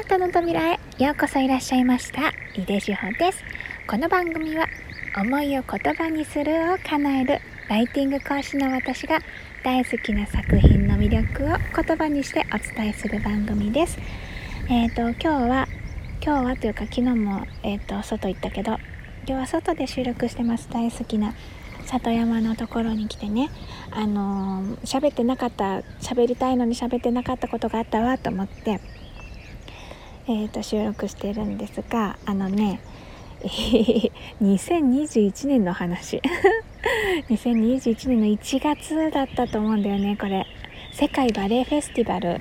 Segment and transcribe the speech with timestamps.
[0.00, 2.30] ートの扉へようこそいらっしゃいました。
[2.54, 3.44] 井出志保です。
[3.86, 4.66] この番組は
[5.14, 9.18] 思いを言葉にするを叶えるライティング講師の私が
[9.62, 13.98] 大好きな作品の魅力を言葉にしてお伝えする番組です。
[14.70, 15.68] えっ、ー、と今日は
[16.24, 18.78] 今日はというか昨日もえっ、ー、と外行ったけど
[19.26, 20.70] 今日は外で収録してます。
[20.70, 21.34] 大好きな
[21.84, 23.50] 里山のところに来てね
[23.90, 28.80] あのー、喋ってなかった喋りたいのに喋ってなかったことがあったわと思って
[30.32, 32.80] えーと、収録してるんですがあのね
[34.40, 36.22] 2021年の話。
[37.28, 40.46] 2021年の1月だったと思うんだよねこれ。
[40.92, 42.40] 世界バレエフェスティバル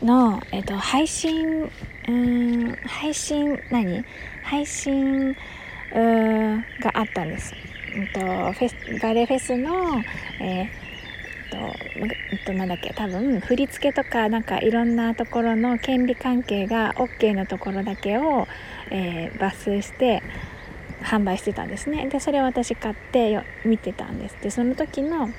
[0.00, 1.68] の、えーと、配信
[2.06, 4.04] うん配信何？
[4.44, 5.34] 配信
[5.92, 7.52] があったんです、
[7.96, 10.00] えーと、フェスバレエフェスの、
[10.40, 10.87] えー
[11.50, 18.46] と、なんだっけ多分振り付けとかなんかいろんなところの権利関係が OK なところだけを、
[18.90, 20.22] えー、抜粋して
[21.02, 22.08] 販売してたんですね。
[22.08, 24.36] でそれを私買ってよ見てたんです。
[24.40, 25.30] でその時の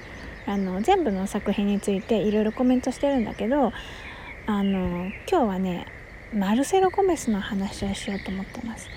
[0.45, 3.71] あの全部の作品についていろいろコメントしてるんだけど
[4.47, 5.85] あの今日はね
[6.33, 8.89] マルセロ・ゴメスの話をしようと思ってます。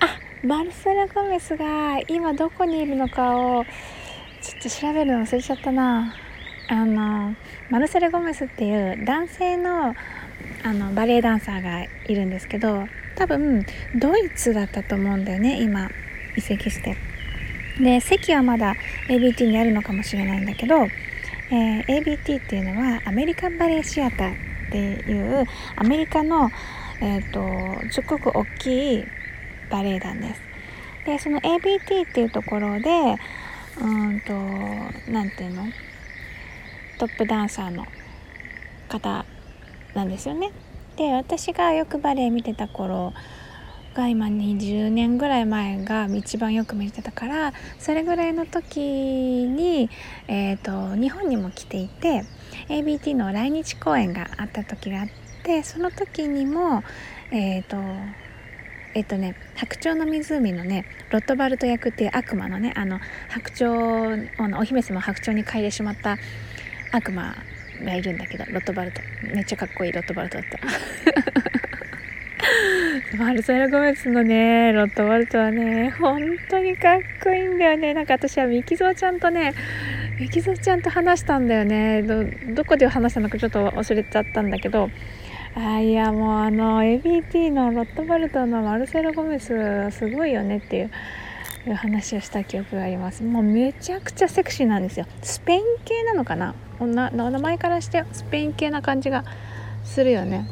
[0.00, 3.64] あマルセロ・ゴメスが今どこにいるのかを
[4.42, 6.14] ちょっと調べるの忘れちゃったな。
[6.70, 7.34] あの
[7.68, 9.96] マルセル・ゴメスっていう男性の
[10.62, 15.90] あのバレエダンサーがいるんですけど多分ドイツだったと思うんだよね今
[16.36, 16.96] 移籍して。
[17.80, 18.74] で席はまだ
[19.08, 20.76] ABT にあるのかもしれないんだけど、
[21.50, 24.34] えー、ABT っていうのはアメリカンバレエシアター
[24.68, 25.46] っていう
[25.76, 26.50] アメリカの、
[27.00, 29.06] えーと、すごく大きい
[29.70, 30.40] バレエ団です。
[31.04, 33.16] でその ABT っていうところで
[33.80, 34.34] うんと
[35.10, 35.64] 何ていうの？
[37.00, 37.86] トップダンサーの
[38.90, 39.24] 方
[39.94, 40.52] なんですよね。
[40.96, 43.14] で私がよくバレエ見てた頃
[43.94, 49.88] が今20年ぐらい前が一番よく見てたからそれぐらいの時に、
[50.28, 52.24] えーと、日本にも来ていて
[52.68, 55.08] ABT の来日公演があった時があっ
[55.42, 56.84] てその時にも
[57.30, 57.78] えっ、ー、と
[58.92, 63.00] えっとね「白鳥の湖」のねロットバルト役っていう悪魔のねあの
[63.30, 64.28] 白鳥
[64.58, 66.18] お姫様を白鳥に嗅いでしまった
[66.92, 67.34] 悪魔
[67.84, 69.00] がいるんだけどロットバルト。
[69.22, 70.58] めっちゃかっこいいロットバルトだった。
[73.16, 74.72] マルセロ・ゴメスのね。
[74.72, 77.94] ロットバルトはね本当にかっこいいんだよね。
[77.94, 79.54] なんか私はミキゾーちゃんとね
[80.18, 82.02] ミキゾーちゃんと話したんだよね。
[82.02, 84.90] どこで話したのかちょっと忘れちゃったんだけど。
[85.54, 90.90] あいやもうあの ABT のロットバルトのマルセロ・ゴメスすごいよねっていう。
[91.66, 93.22] いう話をした記憶があります。
[93.22, 95.06] もうめちゃくちゃセクシーなんですよ。
[95.22, 96.54] スペイン系なのかな？
[96.80, 99.24] な名前からしてスペイン系な感じが
[99.84, 100.46] するよね。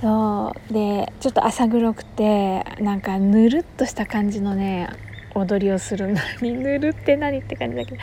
[0.00, 0.72] そう。
[0.72, 4.88] でちょっと浅黒くてなんかぬるっとした感じのね
[5.34, 7.98] 踊りをする何 ぬるって何って感じだけ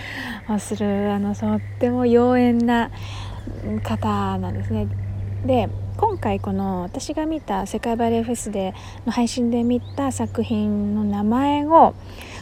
[0.47, 2.91] どするあのとっても妖艶な
[3.83, 4.87] 方なんですね。
[5.45, 8.73] で今回この私が見た世界バレエフェスで
[9.05, 11.93] の配信で見た作品の名前を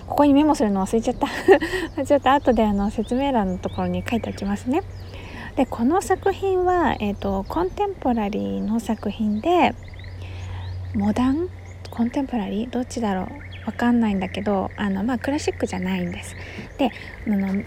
[0.07, 1.27] ここにメモするの忘れちゃった。
[2.05, 4.83] ちょっと後であの説明欄のところに書いておきますね。
[5.55, 9.75] でこの作品は、えーと、コンテンポラリーの作品で
[10.95, 11.49] モダン？
[11.89, 12.69] コンテンポラリー？
[12.69, 13.25] どっちだろう？
[13.65, 16.35] わかんないんだけどあの、まあ、クラシックじゃないんです。
[16.77, 16.89] で
[17.27, 17.63] あのなん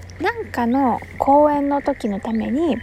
[0.51, 2.79] かの公演の時のために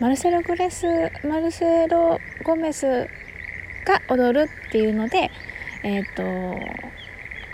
[0.00, 0.86] マルセロ・グレス
[1.26, 3.06] マルセロ・ゴメス
[3.84, 5.30] が踊るっていうので、
[5.84, 6.58] えーと、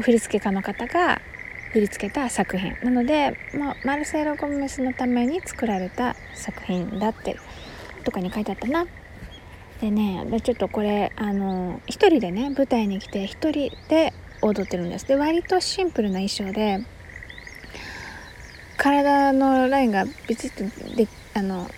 [0.01, 1.21] 振付家の方が
[1.73, 7.37] 振り付けた作品なので、まあ、マルセロ・ゴメスのために作られた作品だって
[8.05, 8.87] とかに書いてあったな。
[9.81, 16.79] でねちょっとこれあの一人でね舞台に来て一人で踊ってるんですで割とシンプルな衣装で
[18.79, 21.69] 体のラインがビチッとであの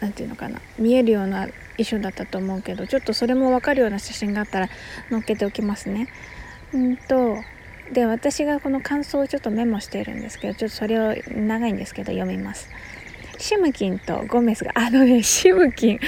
[0.00, 4.68] 何て言うのかな見えるような衣装だったと思うけどちょっとそれも分かるような写真があったら
[5.10, 6.08] 載っけておきますね。
[6.72, 7.38] うんと
[7.92, 12.68] で私がこの感想をちょっとメモしているんですけどちょっとそれを長いんですけど読みます。
[13.38, 16.00] シムキンとゴメスがあのねシムキン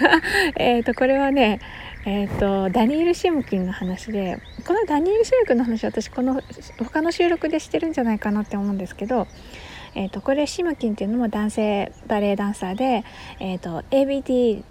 [0.56, 1.60] えっとこれはね
[2.06, 6.40] えーと、ダニエル・シムキンの話でこのダニエル・シムキンの話私この
[6.78, 9.26] 他の収録でしてるんじゃないかなって思うんですけど、
[9.94, 13.04] えーと、これシムキンっていうのも男性バレエダンサーで、
[13.40, 14.64] えーと、ABT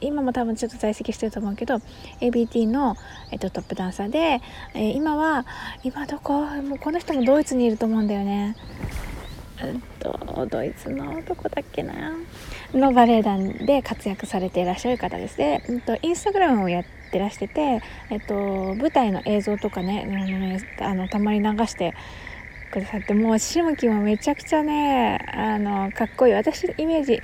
[0.00, 1.80] 今も多分ちょっと在籍してると思うけど
[2.20, 2.96] ABT の、
[3.30, 4.40] えー、とトップダンサーで、
[4.74, 5.46] えー、今は
[5.82, 8.56] 今どこもうこの人もドイツにいると思うんだよね。
[9.62, 12.12] うんとドイツのどこだっけな。
[12.74, 15.36] のバレエ団で活躍されていらっしゃる方です。
[15.36, 17.80] で、うんと、インスタグラムをやってらしてて、
[18.10, 20.06] えっと、舞台の映像とかね
[20.80, 21.94] あのたまに流して
[22.74, 26.34] くださってもうしむきもめちゃくちゃねあのかっこいい。
[26.34, 27.22] 私のイメージ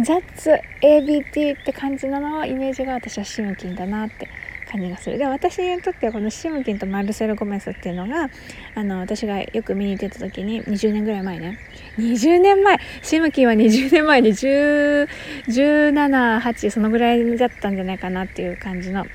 [0.00, 4.28] ザッツ ABT って感じのイメージが私はしむきんだなって
[4.70, 5.18] 感じがする。
[5.18, 8.30] で私にとってはこのシムキンとマルセロ・ゴメスっていうのが
[8.76, 11.58] あの私がよく見に行ってた時に20年ぐらい前ね。
[11.98, 12.78] 20年前。
[13.02, 19.08] シムキンは20年前に1718そのぐらいだったんじゃないかなっていう感じの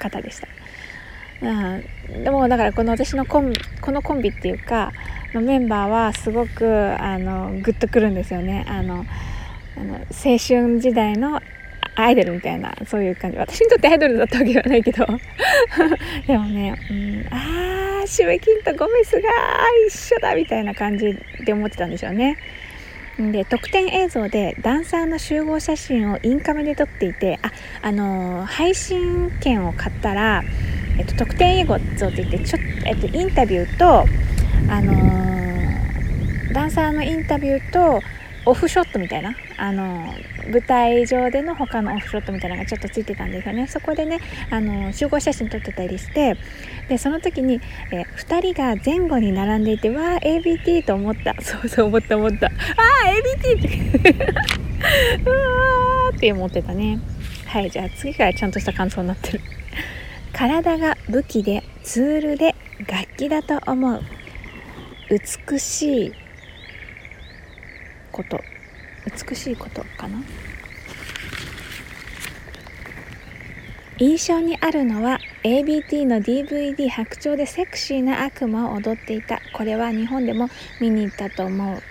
[0.00, 0.48] 方でした。
[1.44, 4.92] うん、でもだからこの私のコンこのコンビっていうか
[5.34, 8.64] のメンバーはすごくあのグッとくるんですよね。
[8.68, 9.04] あの
[9.76, 11.40] あの青春時代の
[11.96, 13.38] アイドルみたいなそういう感じ。
[13.38, 15.06] 私にとってアイドルだったわけではないけど。
[16.26, 19.28] でもね、うん、ああシュメキンとゴメスが
[19.88, 22.36] 一緒だみたいな感じで思ってたんでしょうね。
[23.18, 27.52] で特典映像でダンサーの集合写真をインカメで撮っていてあ、
[27.82, 30.42] あのー、配信券を買ったら、
[30.98, 31.78] えっと、特典映像っ
[32.10, 34.06] て言ってちょっと、えっと、インタビューと、
[34.68, 38.02] あのー、ダンサーのインタビューと
[38.46, 39.34] オフショットみたいな？
[39.56, 40.14] あの
[40.50, 43.66] 舞台上での他のオフショットみたいなのがちょっとついてたんですよね。
[43.66, 44.18] そこでね
[44.50, 46.36] あの集合写真撮ってたりして
[46.88, 47.60] でその時に、
[47.90, 51.34] えー、2人が前後に並んでいてわあ ABT と思った。
[51.42, 52.46] そうそう思った思った。
[52.46, 52.50] あ
[53.06, 54.12] あ ABT って。
[55.24, 56.98] うわーって思ってたね。
[57.46, 59.40] はいじゃあ次からちゃんとした感想になってる。
[60.32, 62.54] 体が武器でツールで
[62.88, 64.02] 楽器だと思う。
[65.48, 66.12] 美しい
[68.14, 68.40] こと。
[69.28, 70.22] 美しいことかな？
[73.98, 79.40] 印象にあるのは ABT の DVD 白鳥でセクシーな悪魔を踊っていた。
[79.52, 80.48] これは日本でも
[80.80, 81.82] 見に行ったと思う。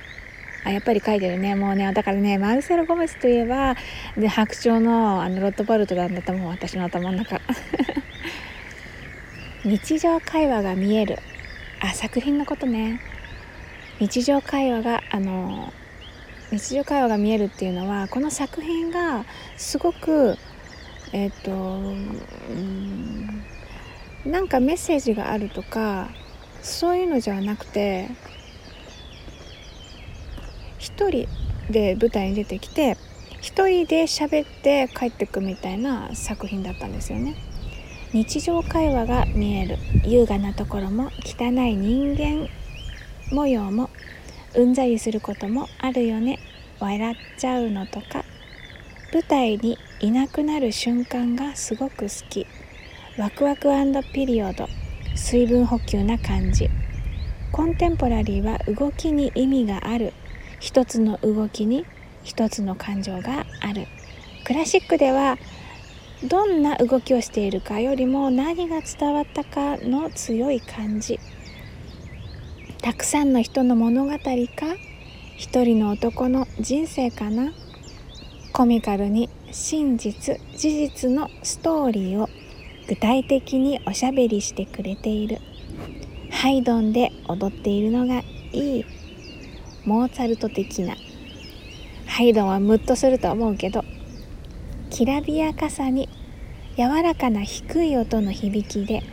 [0.66, 1.56] あやっぱり書いてるね。
[1.56, 3.76] もうねだからねマルセロ・ゴメスといえば
[4.18, 6.50] で白鳥のあのロットバルトなんだと思う。
[6.50, 7.42] 私の頭の中。
[9.64, 11.20] 日常会話が見える。
[11.82, 13.00] あ作品のことね。
[14.00, 15.72] 日常会話があの
[16.54, 19.26] 日常会話が見えるっていうのはこの作品が
[19.58, 20.38] すごく
[21.12, 23.44] えっ、ー、とうん
[24.24, 26.10] なんかメッセージがあるとか
[26.62, 28.08] そういうのじゃなくて
[30.78, 31.28] 一人
[31.72, 32.98] で舞台に出てきて
[33.42, 37.36] 一人で喋って帰ってくみたいな作品だったんですよね。
[38.14, 42.48] 日常会話が見える優雅なところも汚い人間
[43.32, 43.90] 模様も
[44.56, 46.40] うんざりすることもあるよね。
[46.80, 48.24] 笑っちゃうのとか。
[49.14, 52.48] 舞台にいなくなる瞬間がすごく好き。
[53.18, 53.70] ワクワク
[54.14, 54.68] ピリオド。
[55.16, 56.70] 水分補給な感じ。
[57.52, 60.14] コンテンポラリーは動きに意味がある。
[60.60, 61.86] 一つの動きに
[62.24, 63.88] 一つの感情がある。
[64.44, 65.38] クラシックでは
[66.24, 71.20] どんな動きをしているかよりも何が伝わったかの強い感じ。
[72.84, 74.20] たくさんの人の物語か
[75.38, 77.54] 一人の男の人生かな
[78.52, 82.28] コミカルに真実事実のストーリーを
[82.90, 85.40] 具体的におしゃべりしてくれている。
[86.30, 88.22] ハイドンで踊っているのが
[88.52, 88.86] いい。
[89.86, 90.98] モーツァルト的な。
[92.06, 93.86] ハイドンはムッとすると思うけど
[94.90, 96.10] きらびやかさに
[96.76, 99.04] 柔らかな低い音の響きで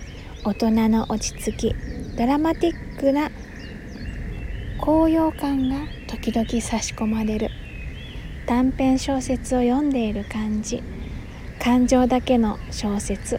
[0.44, 1.74] 大人の落ち着き
[2.18, 3.30] ドラマティックな
[4.82, 7.50] 高揚感が時々差し込まれる。
[8.46, 10.82] 短編小説を読んでいる感じ。
[11.62, 13.38] 感情だけの小説。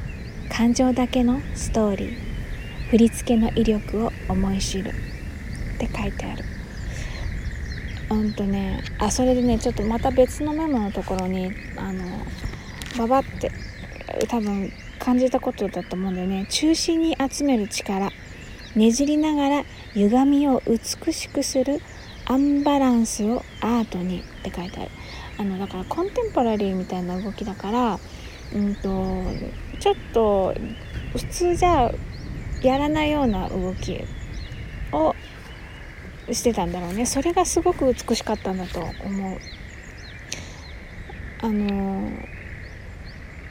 [0.51, 2.89] 感情だけのストーリー。
[2.91, 4.89] 振り付けの威力を思い知る。
[4.89, 6.43] って書いてある。
[8.11, 12.03] うんとねあそれでねちょっとまた別のメモのところにあの
[12.99, 13.49] ババって
[14.27, 16.45] 多分感じたことだと思うんだよね。
[16.51, 18.11] 中心に集める力。
[18.75, 21.81] ねじりながら歪みを美しくする
[22.25, 24.91] アンバランスをアートにって書いてある。
[25.37, 27.99] あのだからコンテンポラリーみたいな動きだから
[28.53, 29.23] うんと
[29.79, 30.53] ちょっと
[31.13, 31.91] 普通じゃ
[32.61, 34.03] やらないような動き
[34.91, 35.15] を
[36.31, 37.05] してたんだろうね。
[37.05, 39.39] それがすごく美しかったんだと思う。
[41.41, 42.11] あの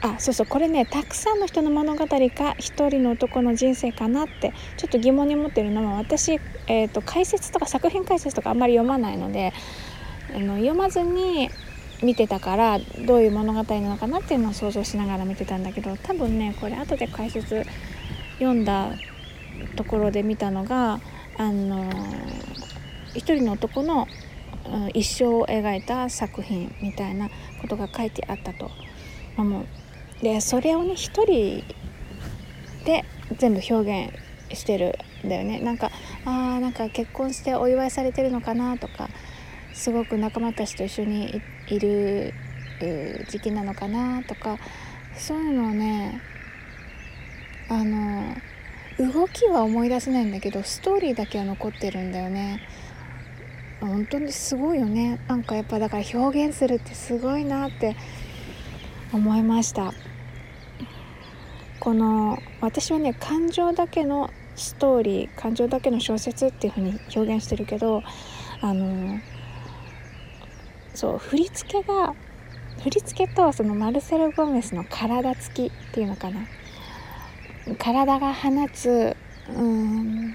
[0.02, 9.52] あそうそうこれねたくさんの人の物語か一人の男の人生かなってちょっと疑問に思ってるのは私、えーと、解説とか作品解説とかあんまり読まないので
[10.34, 11.50] あの読まずに
[12.02, 17.66] 見てたからどういう物語なのかなっていうのを想像しながら見てたんだけど多分ねこれ後で解説
[18.38, 18.94] 読んだ
[19.76, 21.00] ところで見たのが
[21.36, 21.90] あの
[23.14, 24.06] 一人の男の、
[24.94, 27.28] 一生を描いた作品みたいな
[27.60, 28.70] ことが書いてあったと
[29.36, 29.79] 思う。
[30.22, 31.64] でそれをね一人
[32.84, 33.04] で
[33.38, 34.12] 全部表現
[34.56, 35.60] してるんだよね。
[35.60, 35.90] なんか
[36.24, 39.08] あーなんか結婚してお祝いされてるのかなとか
[39.72, 42.34] すごく仲間たちと一緒にいる
[43.28, 44.58] 時期なのかなとか
[45.16, 46.20] そういうのをね
[47.68, 48.34] あの
[48.98, 52.60] 動きは思い出せないんだけどストーリーだけは残ってるんだよね。
[53.80, 55.18] 本当にすごいよね。
[55.26, 57.96] なんかやっぱだから表現するってすごいなって
[59.12, 59.94] 思いました。
[61.80, 68.02] この私はね感情だけのストーリー感情だけの小説っていう風に表現してるけど
[68.60, 69.18] あの
[70.94, 72.14] そう振り付けが
[72.82, 76.46] 振り付けとそのマルセル・ゴメスの体つきっていうのかな。
[77.78, 79.16] 体が放つ
[79.48, 80.34] うん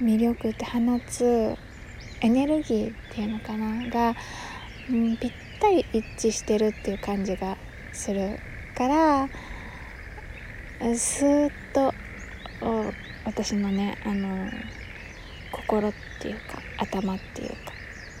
[0.00, 1.56] 魅力って放つ
[2.20, 3.88] エネルギーっていうのかな。
[3.88, 4.14] が、
[4.90, 7.56] うん、ぴったり一致してるっていう感じが
[7.92, 8.38] する
[8.76, 9.28] から
[10.94, 11.92] スーッと
[13.24, 14.48] 私のねあの
[15.52, 16.40] 心っていうか
[16.78, 17.56] 頭っていうか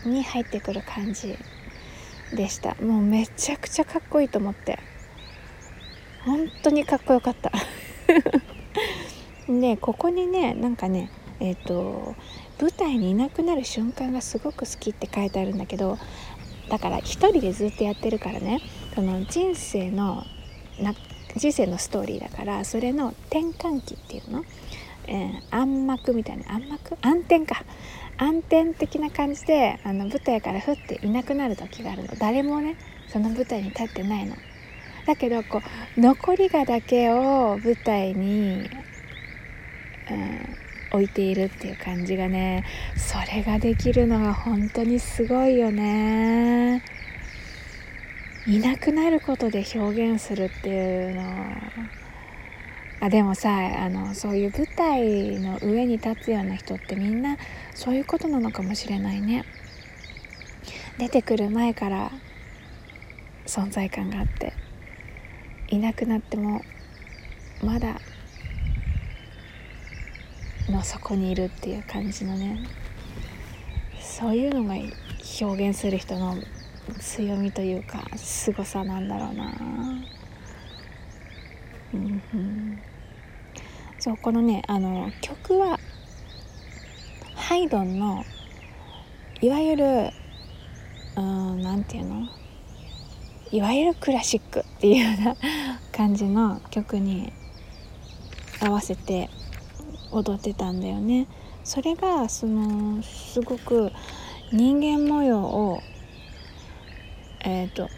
[0.08, 1.36] に入ってくる感じ
[2.34, 2.74] でした。
[2.76, 4.78] もうめちゃくちゃかっこいいと思って。
[6.24, 7.50] 本当にかっこよかった。
[9.48, 11.10] でここにねなんかね
[11.40, 12.14] えっ、ー、と
[12.60, 15.96] 舞台にいなくなる瞬間がすごく好きって書いてあるんだけど
[16.68, 18.60] だから一人でずっとやってるからね
[18.94, 20.24] その人生の
[21.38, 24.44] 人生のストーリーだからそれの転換期っていうの、
[25.06, 26.44] えー、暗幕みたいな。
[26.54, 26.96] 暗幕？
[27.00, 27.64] 暗転か。
[28.18, 32.08] 暗転的な感じであの舞台からふっていなくなる時があるの。
[32.18, 32.76] 誰もね
[33.06, 34.36] その舞台に立ってないの。
[35.06, 35.62] だけどこ
[35.96, 38.68] う残りがだけを舞台に、
[40.10, 40.56] うん、
[40.92, 42.64] 置いているっていう感じがね
[42.96, 46.82] それができるのが本当にすごいよね。
[48.48, 51.22] いなくなることで表現するっていうの
[53.00, 57.36] あでもさあのそういう舞台の上に立つような人ってみんな
[57.74, 59.44] そういうことなのかもしれないね。
[60.96, 62.10] 出てくる前から
[63.46, 64.54] 存在感があって。
[65.68, 66.62] いなくなっても
[67.62, 68.00] まだ
[70.70, 72.58] の底にいるっていう感じのね。
[74.00, 74.74] そういうのが
[75.42, 76.34] 表現する人の
[76.98, 79.52] 強みというか凄さなんだろうな、
[81.94, 82.82] うん、うん、
[83.98, 85.78] そうこのねあの曲は
[87.34, 88.24] ハイドンの
[89.40, 90.10] いわゆる
[91.16, 92.28] 何て言うの？
[93.50, 95.36] いわゆるクラシックっていうような
[95.92, 97.32] 感じの曲に
[98.60, 99.30] 合わせて
[100.12, 101.26] 踊ってたんだよね。
[101.64, 103.90] それがそのすごく
[104.52, 105.80] 人間模様を
[107.40, 107.88] えっ、ー、と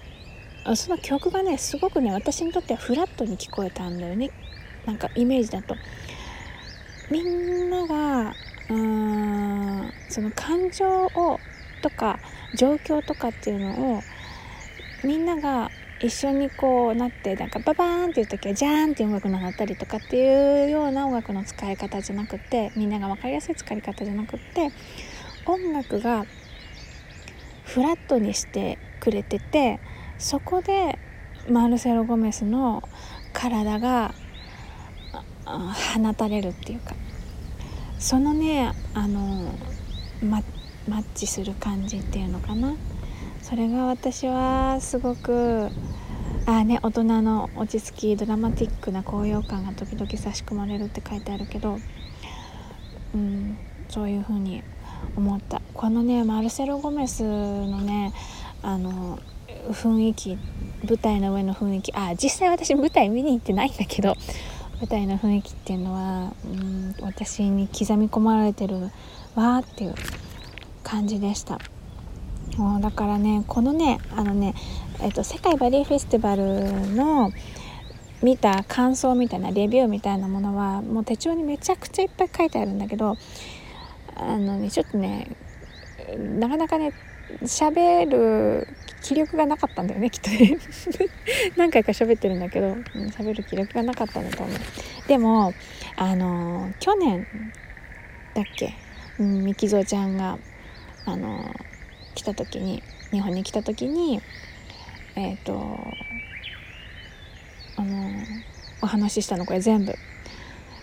[0.77, 4.31] その曲がねすごくね私にとってはフラットに聞こえたんだよね
[4.87, 5.75] なんかイメージだと。
[7.11, 8.31] みんなが
[8.69, 11.41] うーんその感情を
[11.83, 12.21] とか
[12.55, 14.03] 状況とかっていうのを
[15.03, 15.71] みんなが
[16.01, 24.71] 一緒にこうなってなんかババーンっていう時はジャーンっていう音楽が鳴ったりとかっていうような音楽の使い方じゃなくてみんなが分かりやすい使い方じゃなくって
[25.47, 26.25] 音楽が
[27.71, 29.79] フラットにしてくれてて
[30.19, 30.99] そこで
[31.49, 32.83] マルセロ・ゴメスの
[33.33, 34.13] 体が
[35.45, 36.97] 放たれるっていうか
[38.01, 39.55] そのねあの
[40.21, 42.75] マッチする感じっていうのかな。
[43.41, 45.71] それが私はすごく
[46.47, 51.79] あね大人の落ち着きドラマティックな高揚感が時々差し込まれるって書いてあるけど、
[53.15, 53.57] うん、
[53.89, 54.63] そういう風に
[55.17, 55.61] 思った。
[55.75, 58.13] このねマルセロ・ゴメスのね
[58.63, 59.19] あの
[59.71, 60.39] 雰囲気
[60.89, 61.93] 舞台の上の雰囲気。
[61.95, 64.17] あ実際私舞台見に行ってないんだけど
[64.81, 69.95] 舞台の雰囲気っていうのはうん私に刻み込まれてるわーっていう
[70.83, 71.59] 感じでした。
[72.57, 74.55] もうだからねこのねあのね、
[75.01, 77.33] えっと、世界バレエフェスティバルの
[78.23, 83.17] 見た感想みたいなレビューみたいなものはもう手帳にめちゃくちゃいっぱい書いてあるんだけど
[84.21, 85.31] あのねちょっとね
[86.19, 86.93] なかなかね
[87.43, 88.69] 喋る
[89.03, 90.59] 気力がなかったんだよねきっとね。
[91.57, 92.75] 何回か喋ってるんだけど
[93.17, 94.57] 喋る気力がなかったんだと思う。
[95.09, 95.55] でも
[95.97, 97.27] あの去年
[98.35, 98.75] だっけ、
[99.19, 100.39] うん、みきぞちゃんが
[101.07, 101.55] あの
[102.15, 104.21] 来た時に日本に来た時に
[105.17, 105.79] えっ、ー、と
[107.77, 108.11] あの
[108.83, 109.95] お話ししたのこれ全部。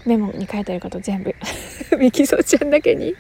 [0.08, 1.36] メモに書いてあること全部。
[2.00, 3.16] みきぞちゃんだけに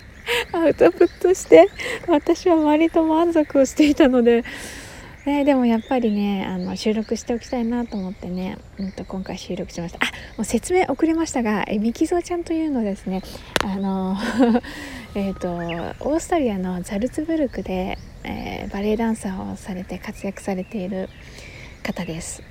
[0.51, 1.67] アウトプットして
[2.07, 4.43] 私は割と満足をしていたので、
[5.25, 9.99] ね、でもやっぱりねあの収録しておきたいなと思ってね、うん、と今回収録しました。
[10.05, 13.21] あもう説明遅れましたがえミキゾーちゃんというのですね
[13.63, 14.17] あの
[15.15, 21.09] えとオーストリアのザルツブルクで、えー、バレエダンサーをされて活躍されている
[21.83, 22.43] 方です。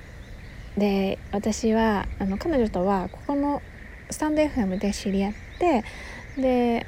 [0.77, 3.61] で私はあの彼女とはここの
[4.09, 5.83] スタンド FM で知り合って
[6.37, 6.85] で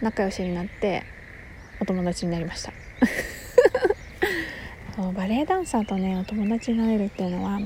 [0.00, 1.04] 仲良しになって
[1.80, 2.72] お友達になりました。
[5.14, 7.58] バレエダンサーとねお友達になれるっていうのは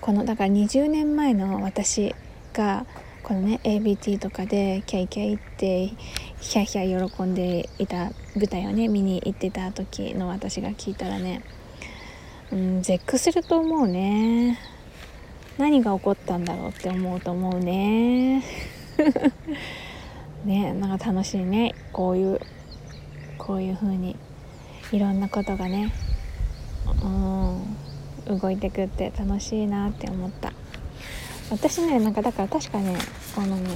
[0.00, 2.14] このだから20年前の私
[2.52, 2.86] が
[3.24, 5.88] このね ABT とかでキャイキャイって
[6.40, 11.42] ヒャヒャ喜んでいた舞台をね見に行ってた時の私が聞いたらね
[12.52, 14.75] うん絶句すると思うね。
[15.58, 18.42] 何が起こったんだろうって思うと思うね。
[20.44, 21.74] ねなんか楽しいね。
[21.92, 22.40] こういう
[23.38, 24.16] こういう風に
[24.92, 25.92] いろんなことがね
[27.02, 30.52] うん動いてくって楽しいなって思った。
[31.50, 32.96] 私ねなんかだから確かね
[33.34, 33.70] このね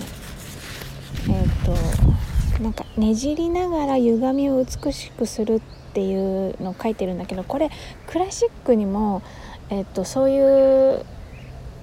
[1.28, 5.60] えっ、ー、となんかねじりながら歪みを美しくするっ
[5.92, 7.70] ていうのを書いてるんだけどこれ
[8.06, 9.22] クラシックにも、
[9.70, 11.04] えっ、とそういう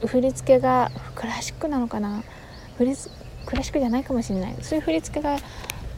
[0.06, 2.24] 振り付けがクラシックなのかな？
[2.78, 2.96] 振り
[3.46, 4.56] クラシックじゃないかもしれない。
[4.62, 5.38] そういう振り付けが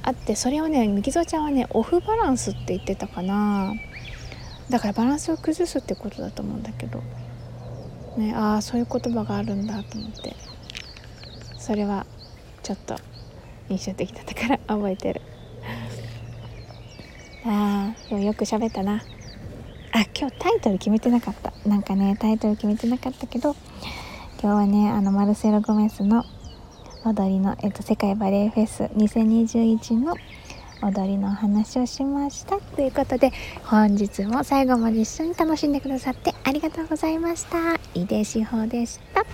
[0.04, 3.74] あってそれをねみきぞちゃんはねオフバランスって言ってたかな。
[4.70, 7.02] だからバランスを崩すってことだと思うんだけど、
[8.18, 10.36] ね、ああそういう言葉があるんだと思って。
[11.58, 12.06] それは
[12.64, 12.96] ちょっと
[13.68, 15.22] 印象的だったから覚えてる。
[17.46, 19.04] ああでもよく喋ったな。
[19.92, 21.54] あ今日タイトル決めてなかった。
[21.68, 23.56] なんかねタイトル決めてなかったけど
[24.42, 26.24] 今日はねあのマルセロ・ゴメスの
[27.06, 30.16] 踊りの、えっと、世界バレエフェス2021の
[30.82, 32.58] 踊りのお話をしました。
[32.58, 33.32] ということで
[33.64, 37.76] 本日も最後まで一緒に楽しんでくださってありがとうございました。
[37.94, 39.26] 井出志保でした。